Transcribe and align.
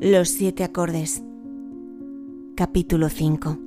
Los 0.00 0.28
siete 0.28 0.62
acordes. 0.62 1.24
Capítulo 2.54 3.08
5. 3.08 3.58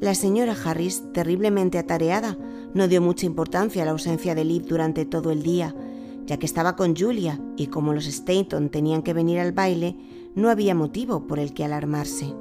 La 0.00 0.14
señora 0.14 0.56
Harris, 0.64 1.04
terriblemente 1.12 1.76
atareada, 1.76 2.38
no 2.72 2.88
dio 2.88 3.02
mucha 3.02 3.26
importancia 3.26 3.82
a 3.82 3.84
la 3.84 3.90
ausencia 3.90 4.34
de 4.34 4.46
Liv 4.46 4.64
durante 4.64 5.04
todo 5.04 5.30
el 5.30 5.42
día, 5.42 5.74
ya 6.24 6.38
que 6.38 6.46
estaba 6.46 6.74
con 6.74 6.96
Julia 6.96 7.38
y 7.58 7.66
como 7.66 7.92
los 7.92 8.06
Stainton 8.06 8.70
tenían 8.70 9.02
que 9.02 9.12
venir 9.12 9.40
al 9.40 9.52
baile, 9.52 9.98
no 10.34 10.48
había 10.48 10.74
motivo 10.74 11.26
por 11.26 11.38
el 11.38 11.52
que 11.52 11.66
alarmarse. 11.66 12.34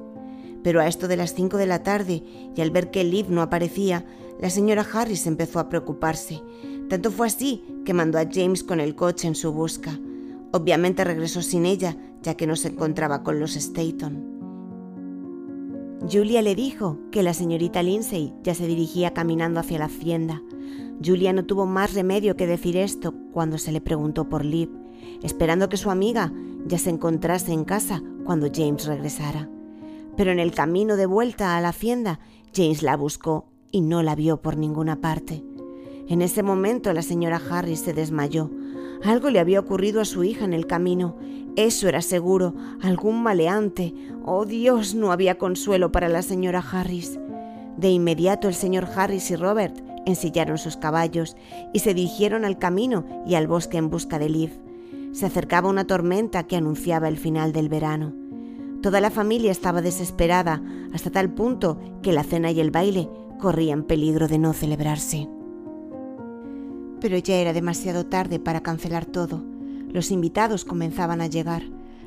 Pero 0.63 0.79
a 0.79 0.87
esto 0.87 1.09
de 1.09 1.17
las 1.17 1.33
cinco 1.33 1.57
de 1.57 1.67
la 1.67 1.83
tarde 1.83 2.23
y 2.55 2.61
al 2.61 2.71
ver 2.71 2.91
que 2.91 3.03
Liv 3.03 3.29
no 3.29 3.41
aparecía, 3.41 4.05
la 4.39 4.49
señora 4.49 4.87
Harris 4.89 5.27
empezó 5.27 5.59
a 5.59 5.67
preocuparse. 5.67 6.41
Tanto 6.87 7.11
fue 7.11 7.27
así 7.27 7.61
que 7.83 7.93
mandó 7.93 8.19
a 8.19 8.29
James 8.31 8.63
con 8.63 8.79
el 8.79 8.95
coche 8.95 9.27
en 9.27 9.35
su 9.35 9.51
busca. 9.51 9.99
Obviamente 10.51 11.03
regresó 11.03 11.41
sin 11.41 11.65
ella, 11.65 11.95
ya 12.21 12.35
que 12.35 12.47
no 12.47 12.55
se 12.55 12.69
encontraba 12.69 13.23
con 13.23 13.39
los 13.39 13.55
Staton. 13.55 14.39
Julia 16.11 16.41
le 16.41 16.55
dijo 16.55 16.97
que 17.11 17.23
la 17.23 17.33
señorita 17.33 17.83
Lindsay 17.83 18.33
ya 18.41 18.55
se 18.55 18.65
dirigía 18.65 19.13
caminando 19.13 19.59
hacia 19.59 19.79
la 19.79 19.85
hacienda. 19.85 20.41
Julia 21.03 21.33
no 21.33 21.45
tuvo 21.45 21.65
más 21.65 21.93
remedio 21.93 22.35
que 22.35 22.47
decir 22.47 22.77
esto 22.77 23.13
cuando 23.31 23.57
se 23.57 23.71
le 23.71 23.81
preguntó 23.81 24.27
por 24.27 24.43
Liv, 24.43 24.69
esperando 25.21 25.69
que 25.69 25.77
su 25.77 25.91
amiga 25.91 26.33
ya 26.65 26.77
se 26.77 26.89
encontrase 26.89 27.53
en 27.53 27.63
casa 27.63 28.01
cuando 28.23 28.49
James 28.53 28.85
regresara. 28.85 29.49
Pero 30.17 30.31
en 30.31 30.39
el 30.39 30.51
camino 30.51 30.95
de 30.95 31.05
vuelta 31.05 31.57
a 31.57 31.61
la 31.61 31.69
hacienda, 31.69 32.19
James 32.55 32.81
la 32.81 32.97
buscó 32.97 33.45
y 33.71 33.81
no 33.81 34.01
la 34.01 34.15
vio 34.15 34.41
por 34.41 34.57
ninguna 34.57 34.99
parte. 35.01 35.43
En 36.07 36.21
ese 36.21 36.43
momento 36.43 36.91
la 36.91 37.03
señora 37.03 37.39
Harris 37.49 37.81
se 37.81 37.93
desmayó, 37.93 38.49
algo 39.03 39.29
le 39.29 39.39
había 39.39 39.59
ocurrido 39.59 40.01
a 40.01 40.05
su 40.05 40.23
hija 40.23 40.45
en 40.45 40.53
el 40.53 40.67
camino. 40.67 41.15
Eso 41.55 41.87
era 41.87 42.01
seguro, 42.01 42.53
algún 42.81 43.21
maleante. 43.23 43.93
Oh 44.25 44.45
Dios, 44.45 44.95
no 44.95 45.11
había 45.11 45.37
consuelo 45.37 45.91
para 45.91 46.09
la 46.09 46.21
señora 46.21 46.63
Harris. 46.71 47.19
De 47.77 47.89
inmediato 47.89 48.47
el 48.47 48.53
señor 48.53 48.87
Harris 48.95 49.31
y 49.31 49.35
Robert 49.35 49.75
ensillaron 50.05 50.57
sus 50.57 50.77
caballos 50.77 51.35
y 51.73 51.79
se 51.79 51.93
dirigieron 51.93 52.45
al 52.45 52.57
camino 52.57 53.05
y 53.25 53.35
al 53.35 53.47
bosque 53.47 53.77
en 53.77 53.89
busca 53.89 54.19
de 54.19 54.29
Liv. 54.29 54.51
Se 55.13 55.25
acercaba 55.25 55.69
una 55.69 55.85
tormenta 55.85 56.43
que 56.43 56.55
anunciaba 56.55 57.07
el 57.07 57.17
final 57.17 57.53
del 57.53 57.69
verano. 57.69 58.13
Toda 58.81 59.01
la 59.01 59.11
familia 59.11 59.51
estaba 59.51 59.81
desesperada 59.81 60.61
hasta 60.93 61.09
tal 61.09 61.33
punto 61.33 61.79
que 62.01 62.13
la 62.13 62.23
cena 62.23 62.51
y 62.51 62.59
el 62.59 62.71
baile 62.71 63.09
corrían 63.39 63.83
peligro 63.83 64.27
de 64.27 64.37
no 64.37 64.53
celebrarse. 64.53 65.27
Pero 67.01 67.17
ya 67.17 67.35
era 67.35 67.53
demasiado 67.53 68.05
tarde 68.05 68.39
para 68.39 68.61
cancelar 68.61 69.05
todo. 69.05 69.43
Los 69.91 70.11
invitados 70.11 70.65
comenzaban 70.65 71.21
a 71.21 71.27
llegar. 71.27 71.63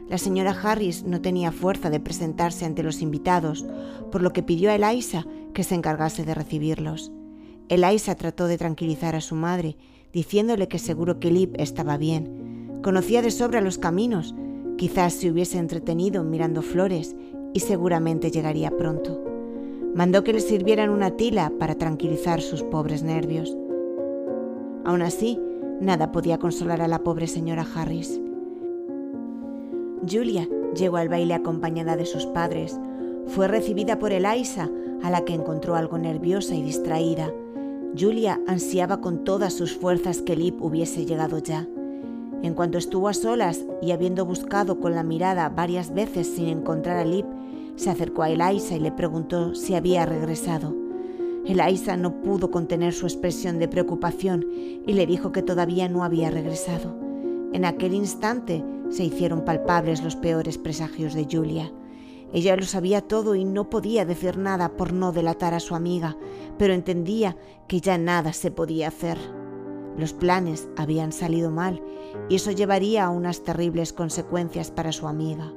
La 0.08 0.18
señora 0.18 0.50
Harris 0.50 1.04
no 1.04 1.20
tenía 1.20 1.52
fuerza 1.52 1.88
de 1.88 2.00
presentarse 2.00 2.64
ante 2.64 2.82
los 2.82 3.00
invitados, 3.02 3.64
por 4.10 4.22
lo 4.22 4.32
que 4.32 4.42
pidió 4.42 4.70
a 4.70 4.74
Eliza 4.74 5.24
que 5.54 5.64
se 5.64 5.74
encargase 5.74 6.24
de 6.24 6.34
recibirlos. 6.34 7.12
Eliza 7.68 8.14
trató 8.14 8.46
de 8.46 8.58
tranquilizar 8.58 9.16
a 9.16 9.20
su 9.20 9.34
madre, 9.34 9.76
diciéndole 10.12 10.68
que 10.68 10.78
seguro 10.78 11.18
que 11.18 11.30
Lip 11.30 11.54
estaba 11.58 11.96
bien. 11.96 12.80
Conocía 12.82 13.22
de 13.22 13.30
sobra 13.30 13.60
los 13.60 13.78
caminos, 13.78 14.34
quizás 14.76 15.14
se 15.14 15.30
hubiese 15.30 15.58
entretenido 15.58 16.24
mirando 16.24 16.62
flores 16.62 17.16
y 17.54 17.60
seguramente 17.60 18.30
llegaría 18.30 18.70
pronto. 18.76 19.22
Mandó 19.94 20.24
que 20.24 20.32
le 20.32 20.40
sirvieran 20.40 20.90
una 20.90 21.12
tila 21.16 21.52
para 21.58 21.76
tranquilizar 21.76 22.40
sus 22.40 22.62
pobres 22.62 23.02
nervios. 23.02 23.56
Aún 24.84 25.02
así, 25.02 25.38
nada 25.80 26.12
podía 26.12 26.38
consolar 26.38 26.80
a 26.80 26.88
la 26.88 27.02
pobre 27.02 27.26
señora 27.26 27.66
Harris. 27.74 28.20
Julia 30.08 30.48
llegó 30.74 30.96
al 30.96 31.08
baile 31.08 31.34
acompañada 31.34 31.96
de 31.96 32.06
sus 32.06 32.26
padres. 32.26 32.78
Fue 33.28 33.46
recibida 33.46 33.98
por 33.98 34.12
Eliza, 34.12 34.68
a 35.02 35.10
la 35.10 35.24
que 35.24 35.34
encontró 35.34 35.76
algo 35.76 35.98
nerviosa 35.98 36.54
y 36.54 36.62
distraída. 36.62 37.32
Julia 37.98 38.40
ansiaba 38.46 39.00
con 39.00 39.24
todas 39.24 39.52
sus 39.52 39.76
fuerzas 39.76 40.22
que 40.22 40.34
Lip 40.36 40.60
hubiese 40.60 41.04
llegado 41.04 41.38
ya. 41.38 41.68
En 42.42 42.54
cuanto 42.54 42.78
estuvo 42.78 43.08
a 43.08 43.14
solas 43.14 43.64
y 43.80 43.92
habiendo 43.92 44.24
buscado 44.24 44.80
con 44.80 44.94
la 44.94 45.04
mirada 45.04 45.48
varias 45.48 45.94
veces 45.94 46.26
sin 46.26 46.48
encontrar 46.48 46.96
a 46.96 47.04
Lip, 47.04 47.26
se 47.76 47.90
acercó 47.90 48.22
a 48.22 48.30
Eliza 48.30 48.74
y 48.74 48.80
le 48.80 48.92
preguntó 48.92 49.54
si 49.54 49.74
había 49.74 50.04
regresado. 50.06 50.81
Eliza 51.44 51.96
no 51.96 52.20
pudo 52.22 52.50
contener 52.50 52.92
su 52.92 53.06
expresión 53.06 53.58
de 53.58 53.68
preocupación 53.68 54.46
y 54.86 54.92
le 54.92 55.06
dijo 55.06 55.32
que 55.32 55.42
todavía 55.42 55.88
no 55.88 56.04
había 56.04 56.30
regresado. 56.30 56.94
En 57.52 57.64
aquel 57.64 57.94
instante 57.94 58.64
se 58.90 59.04
hicieron 59.04 59.44
palpables 59.44 60.02
los 60.02 60.14
peores 60.16 60.56
presagios 60.56 61.14
de 61.14 61.26
Julia. 61.30 61.72
Ella 62.32 62.56
lo 62.56 62.62
sabía 62.62 63.02
todo 63.02 63.34
y 63.34 63.44
no 63.44 63.68
podía 63.68 64.04
decir 64.04 64.38
nada 64.38 64.76
por 64.76 64.92
no 64.92 65.12
delatar 65.12 65.52
a 65.52 65.60
su 65.60 65.74
amiga, 65.74 66.16
pero 66.58 66.72
entendía 66.72 67.36
que 67.68 67.80
ya 67.80 67.98
nada 67.98 68.32
se 68.32 68.50
podía 68.50 68.88
hacer. 68.88 69.18
Los 69.98 70.12
planes 70.14 70.68
habían 70.76 71.12
salido 71.12 71.50
mal 71.50 71.82
y 72.28 72.36
eso 72.36 72.50
llevaría 72.50 73.04
a 73.04 73.10
unas 73.10 73.42
terribles 73.42 73.92
consecuencias 73.92 74.70
para 74.70 74.92
su 74.92 75.08
amiga. 75.08 75.52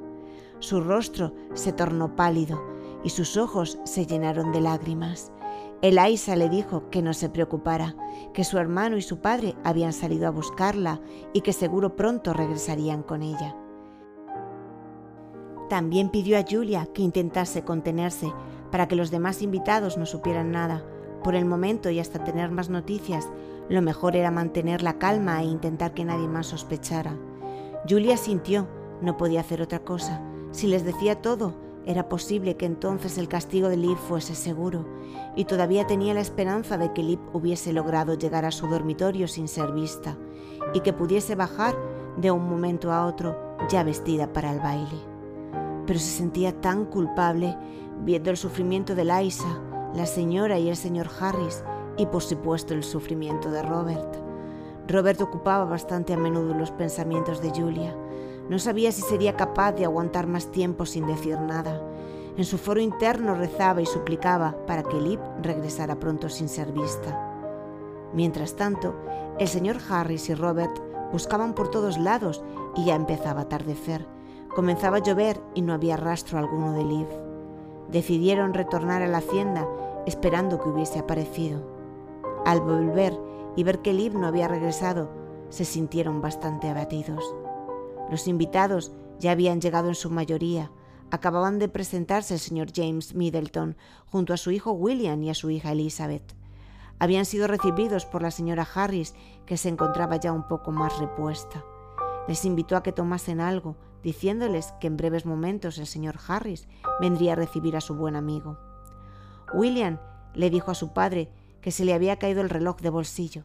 Su 0.59 0.81
rostro 0.81 1.33
se 1.53 1.71
tornó 1.71 2.15
pálido 2.15 2.61
y 3.03 3.09
sus 3.09 3.37
ojos 3.37 3.77
se 3.85 4.05
llenaron 4.05 4.51
de 4.51 4.61
lágrimas. 4.61 5.31
Eliza 5.87 6.35
le 6.35 6.49
dijo 6.49 6.89
que 6.89 7.03
no 7.03 7.13
se 7.13 7.29
preocupara, 7.29 7.95
que 8.33 8.43
su 8.43 8.57
hermano 8.57 8.97
y 8.97 9.03
su 9.03 9.19
padre 9.19 9.55
habían 9.63 9.93
salido 9.93 10.27
a 10.27 10.31
buscarla 10.31 10.99
y 11.31 11.41
que 11.41 11.53
seguro 11.53 11.95
pronto 11.95 12.33
regresarían 12.33 13.03
con 13.03 13.21
ella. 13.21 13.55
También 15.69 16.09
pidió 16.09 16.39
a 16.39 16.45
Julia 16.49 16.87
que 16.91 17.03
intentase 17.03 17.63
contenerse 17.63 18.33
para 18.71 18.87
que 18.87 18.95
los 18.95 19.11
demás 19.11 19.43
invitados 19.43 19.95
no 19.95 20.07
supieran 20.07 20.51
nada. 20.51 20.83
Por 21.23 21.35
el 21.35 21.45
momento 21.45 21.91
y 21.91 21.99
hasta 21.99 22.23
tener 22.23 22.49
más 22.49 22.69
noticias, 22.69 23.29
lo 23.69 23.83
mejor 23.83 24.15
era 24.15 24.31
mantener 24.31 24.81
la 24.81 24.97
calma 24.97 25.41
e 25.41 25.45
intentar 25.45 25.93
que 25.93 26.05
nadie 26.05 26.27
más 26.27 26.47
sospechara. 26.47 27.15
Julia 27.87 28.17
sintió, 28.17 28.67
no 29.01 29.17
podía 29.17 29.41
hacer 29.41 29.61
otra 29.61 29.79
cosa. 29.79 30.21
Si 30.49 30.65
les 30.65 30.83
decía 30.83 31.21
todo, 31.21 31.53
era 31.85 32.09
posible 32.09 32.57
que 32.57 32.65
entonces 32.65 33.17
el 33.17 33.27
castigo 33.27 33.69
de 33.69 33.77
Liv 33.77 33.97
fuese 33.97 34.35
seguro, 34.35 34.85
y 35.35 35.45
todavía 35.45 35.85
tenía 35.85 36.13
la 36.13 36.21
esperanza 36.21 36.77
de 36.77 36.93
que 36.93 37.03
Liv 37.03 37.19
hubiese 37.33 37.73
logrado 37.73 38.15
llegar 38.15 38.45
a 38.45 38.51
su 38.51 38.67
dormitorio 38.67 39.27
sin 39.27 39.47
ser 39.47 39.71
vista, 39.71 40.17
y 40.73 40.79
que 40.79 40.93
pudiese 40.93 41.35
bajar 41.35 41.75
de 42.17 42.31
un 42.31 42.49
momento 42.49 42.91
a 42.91 43.05
otro 43.05 43.37
ya 43.69 43.83
vestida 43.83 44.31
para 44.31 44.51
el 44.51 44.59
baile. 44.59 44.99
Pero 45.85 45.99
se 45.99 46.17
sentía 46.17 46.59
tan 46.59 46.85
culpable 46.85 47.55
viendo 48.03 48.31
el 48.31 48.37
sufrimiento 48.37 48.95
de 48.95 49.05
Liza, 49.05 49.61
la 49.93 50.05
señora 50.05 50.57
y 50.57 50.69
el 50.69 50.75
señor 50.75 51.07
Harris, 51.19 51.63
y 51.97 52.05
por 52.07 52.21
supuesto 52.21 52.73
el 52.73 52.83
sufrimiento 52.83 53.51
de 53.51 53.61
Robert. 53.61 54.15
Robert 54.87 55.21
ocupaba 55.21 55.65
bastante 55.65 56.13
a 56.13 56.17
menudo 56.17 56.53
los 56.53 56.71
pensamientos 56.71 57.41
de 57.41 57.49
Julia, 57.49 57.95
no 58.49 58.59
sabía 58.59 58.91
si 58.91 59.01
sería 59.01 59.35
capaz 59.35 59.73
de 59.73 59.85
aguantar 59.85 60.27
más 60.27 60.51
tiempo 60.51 60.85
sin 60.85 61.07
decir 61.07 61.39
nada. 61.39 61.81
En 62.37 62.45
su 62.45 62.57
foro 62.57 62.81
interno 62.81 63.33
rezaba 63.33 63.81
y 63.81 63.85
suplicaba 63.85 64.55
para 64.67 64.83
que 64.83 64.99
Lip 64.99 65.19
regresara 65.41 65.99
pronto 65.99 66.29
sin 66.29 66.49
ser 66.49 66.71
vista. 66.71 67.31
Mientras 68.13 68.55
tanto, 68.55 68.95
el 69.39 69.47
señor 69.47 69.77
Harris 69.89 70.29
y 70.29 70.35
Robert 70.35 70.77
buscaban 71.11 71.53
por 71.53 71.69
todos 71.69 71.97
lados 71.97 72.43
y 72.75 72.85
ya 72.85 72.95
empezaba 72.95 73.41
a 73.41 73.43
atardecer. 73.43 74.05
Comenzaba 74.53 74.97
a 74.97 75.03
llover 75.03 75.41
y 75.53 75.61
no 75.61 75.73
había 75.73 75.97
rastro 75.97 76.37
alguno 76.37 76.73
de 76.73 76.83
Liv. 76.83 77.07
Decidieron 77.89 78.53
retornar 78.53 79.01
a 79.01 79.07
la 79.07 79.17
hacienda 79.17 79.67
esperando 80.05 80.59
que 80.59 80.69
hubiese 80.69 80.99
aparecido. 80.99 81.61
Al 82.45 82.61
volver 82.61 83.17
y 83.55 83.63
ver 83.63 83.79
que 83.79 83.93
Liv 83.93 84.15
no 84.15 84.27
había 84.27 84.47
regresado, 84.47 85.09
se 85.49 85.65
sintieron 85.65 86.21
bastante 86.21 86.69
abatidos. 86.69 87.35
Los 88.09 88.27
invitados 88.27 88.91
ya 89.19 89.31
habían 89.31 89.61
llegado 89.61 89.89
en 89.89 89.95
su 89.95 90.09
mayoría. 90.09 90.71
Acababan 91.11 91.59
de 91.59 91.69
presentarse 91.69 92.33
el 92.33 92.39
señor 92.39 92.67
James 92.73 93.13
Middleton 93.13 93.77
junto 94.05 94.33
a 94.33 94.37
su 94.37 94.51
hijo 94.51 94.71
William 94.71 95.21
y 95.23 95.29
a 95.29 95.33
su 95.33 95.49
hija 95.49 95.71
Elizabeth. 95.71 96.35
Habían 96.99 97.25
sido 97.25 97.47
recibidos 97.47 98.05
por 98.05 98.21
la 98.21 98.31
señora 98.31 98.67
Harris, 98.73 99.13
que 99.45 99.57
se 99.57 99.69
encontraba 99.69 100.15
ya 100.17 100.31
un 100.31 100.47
poco 100.47 100.71
más 100.71 100.97
repuesta. 100.99 101.63
Les 102.27 102.45
invitó 102.45 102.75
a 102.77 102.83
que 102.83 102.91
tomasen 102.91 103.41
algo, 103.41 103.75
diciéndoles 104.01 104.73
que 104.79 104.87
en 104.87 104.97
breves 104.97 105.25
momentos 105.25 105.77
el 105.77 105.87
señor 105.87 106.15
Harris 106.27 106.67
vendría 106.99 107.33
a 107.33 107.35
recibir 107.35 107.75
a 107.75 107.81
su 107.81 107.95
buen 107.95 108.15
amigo. 108.15 108.57
William 109.53 109.99
le 110.33 110.49
dijo 110.49 110.71
a 110.71 110.75
su 110.75 110.93
padre 110.93 111.31
que 111.61 111.71
se 111.71 111.85
le 111.85 111.93
había 111.93 112.17
caído 112.17 112.41
el 112.41 112.49
reloj 112.49 112.77
de 112.77 112.89
bolsillo. 112.89 113.43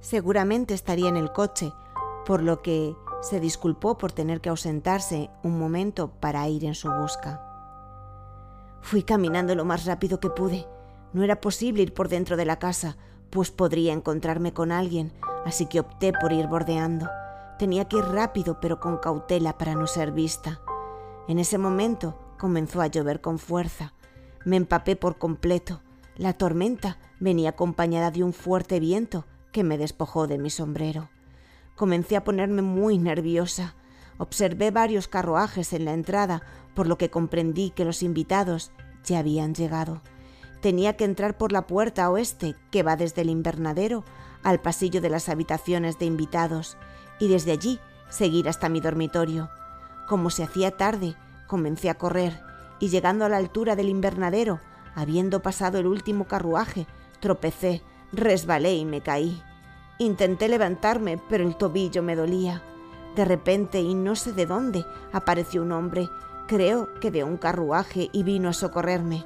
Seguramente 0.00 0.74
estaría 0.74 1.08
en 1.08 1.16
el 1.16 1.32
coche, 1.32 1.72
por 2.28 2.42
lo 2.42 2.60
que 2.60 2.94
se 3.22 3.40
disculpó 3.40 3.96
por 3.96 4.12
tener 4.12 4.42
que 4.42 4.50
ausentarse 4.50 5.30
un 5.42 5.58
momento 5.58 6.10
para 6.20 6.46
ir 6.46 6.66
en 6.66 6.74
su 6.74 6.90
busca. 6.90 7.40
Fui 8.82 9.02
caminando 9.02 9.54
lo 9.54 9.64
más 9.64 9.86
rápido 9.86 10.20
que 10.20 10.28
pude. 10.28 10.66
No 11.14 11.24
era 11.24 11.40
posible 11.40 11.82
ir 11.82 11.94
por 11.94 12.10
dentro 12.10 12.36
de 12.36 12.44
la 12.44 12.58
casa, 12.58 12.98
pues 13.30 13.50
podría 13.50 13.94
encontrarme 13.94 14.52
con 14.52 14.72
alguien, 14.72 15.14
así 15.46 15.64
que 15.64 15.80
opté 15.80 16.12
por 16.12 16.34
ir 16.34 16.48
bordeando. 16.48 17.08
Tenía 17.58 17.86
que 17.86 17.96
ir 17.96 18.04
rápido 18.04 18.60
pero 18.60 18.78
con 18.78 18.98
cautela 18.98 19.56
para 19.56 19.74
no 19.74 19.86
ser 19.86 20.12
vista. 20.12 20.60
En 21.28 21.38
ese 21.38 21.56
momento 21.56 22.18
comenzó 22.38 22.82
a 22.82 22.88
llover 22.88 23.22
con 23.22 23.38
fuerza. 23.38 23.94
Me 24.44 24.56
empapé 24.56 24.96
por 24.96 25.16
completo. 25.16 25.80
La 26.18 26.34
tormenta 26.34 26.98
venía 27.20 27.48
acompañada 27.48 28.10
de 28.10 28.22
un 28.22 28.34
fuerte 28.34 28.80
viento 28.80 29.24
que 29.50 29.64
me 29.64 29.78
despojó 29.78 30.26
de 30.26 30.36
mi 30.36 30.50
sombrero. 30.50 31.08
Comencé 31.78 32.16
a 32.16 32.24
ponerme 32.24 32.60
muy 32.60 32.98
nerviosa. 32.98 33.76
Observé 34.18 34.72
varios 34.72 35.06
carruajes 35.06 35.72
en 35.72 35.84
la 35.84 35.92
entrada, 35.92 36.42
por 36.74 36.88
lo 36.88 36.98
que 36.98 37.08
comprendí 37.08 37.70
que 37.70 37.84
los 37.84 38.02
invitados 38.02 38.72
ya 39.04 39.20
habían 39.20 39.54
llegado. 39.54 40.02
Tenía 40.60 40.96
que 40.96 41.04
entrar 41.04 41.38
por 41.38 41.52
la 41.52 41.68
puerta 41.68 42.10
oeste, 42.10 42.56
que 42.72 42.82
va 42.82 42.96
desde 42.96 43.22
el 43.22 43.30
invernadero 43.30 44.02
al 44.42 44.60
pasillo 44.60 45.00
de 45.00 45.08
las 45.08 45.28
habitaciones 45.28 46.00
de 46.00 46.06
invitados, 46.06 46.76
y 47.20 47.28
desde 47.28 47.52
allí 47.52 47.78
seguir 48.08 48.48
hasta 48.48 48.68
mi 48.68 48.80
dormitorio. 48.80 49.48
Como 50.08 50.30
se 50.30 50.42
hacía 50.42 50.76
tarde, 50.76 51.14
comencé 51.46 51.90
a 51.90 51.94
correr, 51.94 52.40
y 52.80 52.88
llegando 52.88 53.24
a 53.24 53.28
la 53.28 53.36
altura 53.36 53.76
del 53.76 53.88
invernadero, 53.88 54.58
habiendo 54.96 55.42
pasado 55.42 55.78
el 55.78 55.86
último 55.86 56.26
carruaje, 56.26 56.88
tropecé, 57.20 57.82
resbalé 58.12 58.74
y 58.74 58.84
me 58.84 59.00
caí. 59.00 59.40
Intenté 59.98 60.48
levantarme, 60.48 61.20
pero 61.28 61.44
el 61.44 61.56
tobillo 61.56 62.02
me 62.02 62.14
dolía. 62.14 62.62
De 63.16 63.24
repente, 63.24 63.80
y 63.80 63.94
no 63.94 64.14
sé 64.14 64.32
de 64.32 64.46
dónde, 64.46 64.84
apareció 65.12 65.62
un 65.62 65.72
hombre, 65.72 66.08
creo 66.46 66.88
que 67.00 67.10
de 67.10 67.24
un 67.24 67.36
carruaje, 67.36 68.08
y 68.12 68.22
vino 68.22 68.48
a 68.48 68.52
socorrerme. 68.52 69.24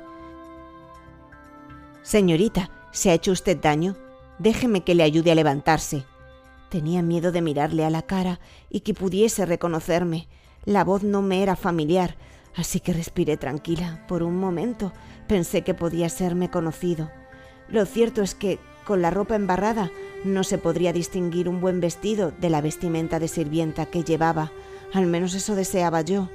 Señorita, 2.02 2.70
¿se 2.90 3.10
ha 3.10 3.14
hecho 3.14 3.32
usted 3.32 3.58
daño? 3.60 3.96
Déjeme 4.38 4.82
que 4.82 4.94
le 4.94 5.02
ayude 5.02 5.30
a 5.30 5.34
levantarse. 5.34 6.04
Tenía 6.70 7.02
miedo 7.02 7.32
de 7.32 7.42
mirarle 7.42 7.84
a 7.84 7.90
la 7.90 8.02
cara 8.02 8.40
y 8.70 8.80
que 8.80 8.94
pudiese 8.94 9.44
reconocerme. 9.44 10.26
La 10.64 10.84
voz 10.84 11.02
no 11.02 11.20
me 11.20 11.42
era 11.42 11.54
familiar, 11.54 12.16
así 12.56 12.80
que 12.80 12.94
respiré 12.94 13.36
tranquila. 13.36 14.06
Por 14.08 14.22
un 14.22 14.38
momento 14.38 14.92
pensé 15.28 15.62
que 15.62 15.74
podía 15.74 16.08
serme 16.08 16.50
conocido. 16.50 17.10
Lo 17.68 17.84
cierto 17.84 18.22
es 18.22 18.34
que, 18.34 18.58
con 18.86 19.02
la 19.02 19.10
ropa 19.10 19.36
embarrada, 19.36 19.90
no 20.24 20.44
se 20.44 20.58
podría 20.58 20.92
distinguir 20.92 21.48
un 21.48 21.60
buen 21.60 21.80
vestido 21.80 22.32
de 22.40 22.50
la 22.50 22.60
vestimenta 22.60 23.18
de 23.18 23.28
sirvienta 23.28 23.86
que 23.86 24.04
llevaba. 24.04 24.52
Al 24.92 25.06
menos 25.06 25.34
eso 25.34 25.54
deseaba 25.54 26.02
yo. 26.02 26.28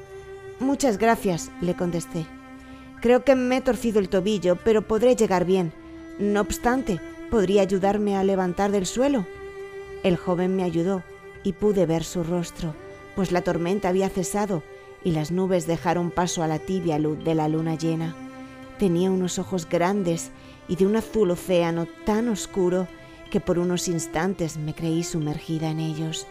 Muchas 0.59 0.97
gracias, 0.97 1.51
le 1.61 1.75
contesté. 1.75 2.25
Creo 3.01 3.23
que 3.23 3.35
me 3.35 3.57
he 3.57 3.61
torcido 3.61 3.99
el 3.99 4.09
tobillo, 4.09 4.55
pero 4.55 4.81
podré 4.81 5.15
llegar 5.15 5.45
bien. 5.45 5.71
No 6.19 6.41
obstante, 6.41 6.99
¿podría 7.29 7.61
ayudarme 7.61 8.15
a 8.15 8.23
levantar 8.23 8.71
del 8.71 8.85
suelo? 8.85 9.25
El 10.03 10.17
joven 10.17 10.55
me 10.55 10.63
ayudó 10.63 11.03
y 11.43 11.53
pude 11.53 11.85
ver 11.85 12.03
su 12.03 12.23
rostro, 12.23 12.73
pues 13.15 13.31
la 13.31 13.41
tormenta 13.41 13.89
había 13.89 14.09
cesado 14.09 14.63
y 15.03 15.11
las 15.11 15.31
nubes 15.31 15.67
dejaron 15.67 16.11
paso 16.11 16.43
a 16.43 16.47
la 16.47 16.59
tibia 16.59 16.97
luz 16.97 17.23
de 17.23 17.35
la 17.35 17.47
luna 17.47 17.75
llena. 17.75 18.15
Tenía 18.79 19.11
unos 19.11 19.39
ojos 19.39 19.67
grandes 19.69 20.31
y 20.67 20.75
de 20.75 20.85
un 20.85 20.95
azul 20.95 21.31
océano 21.31 21.87
tan 22.05 22.29
oscuro 22.29 22.87
que 23.27 23.39
por 23.39 23.59
unos 23.59 23.88
instantes 23.88 24.57
me 24.57 24.74
creí 24.74 25.03
sumergida 25.03 25.69
en 25.69 25.79
ellos. 25.79 26.27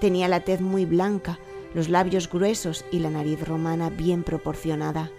Tenía 0.00 0.28
la 0.28 0.40
tez 0.40 0.60
muy 0.60 0.86
blanca, 0.86 1.38
los 1.74 1.88
labios 1.88 2.28
gruesos 2.28 2.84
y 2.90 2.98
la 2.98 3.10
nariz 3.10 3.46
romana 3.46 3.90
bien 3.90 4.22
proporcionada. 4.22 5.10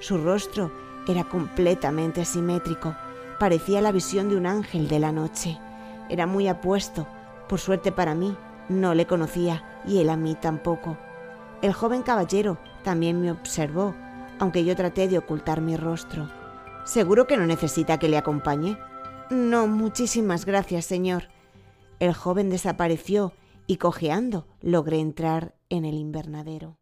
Su 0.00 0.18
rostro 0.18 0.72
era 1.08 1.24
completamente 1.24 2.20
asimétrico, 2.20 2.94
parecía 3.38 3.80
la 3.80 3.92
visión 3.92 4.28
de 4.28 4.36
un 4.36 4.46
ángel 4.46 4.88
de 4.88 4.98
la 4.98 5.12
noche. 5.12 5.58
Era 6.08 6.26
muy 6.26 6.48
apuesto, 6.48 7.06
por 7.48 7.60
suerte 7.60 7.92
para 7.92 8.14
mí, 8.14 8.36
no 8.68 8.94
le 8.94 9.06
conocía 9.06 9.82
y 9.86 10.00
él 10.00 10.10
a 10.10 10.16
mí 10.16 10.34
tampoco. 10.34 10.96
El 11.62 11.72
joven 11.72 12.02
caballero 12.02 12.58
también 12.82 13.20
me 13.20 13.30
observó, 13.30 13.94
aunque 14.38 14.64
yo 14.64 14.76
traté 14.76 15.08
de 15.08 15.18
ocultar 15.18 15.60
mi 15.60 15.76
rostro. 15.76 16.28
¿Seguro 16.84 17.26
que 17.26 17.36
no 17.36 17.46
necesita 17.46 17.98
que 17.98 18.08
le 18.08 18.18
acompañe? 18.18 18.76
No, 19.30 19.66
muchísimas 19.66 20.44
gracias, 20.44 20.84
señor. 20.84 21.28
El 21.98 22.12
joven 22.12 22.50
desapareció 22.50 23.32
y 23.66 23.76
cojeando 23.76 24.46
logré 24.60 25.00
entrar 25.00 25.54
en 25.70 25.84
el 25.84 25.94
invernadero. 25.94 26.78